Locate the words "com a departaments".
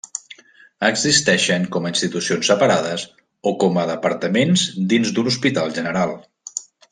3.65-4.65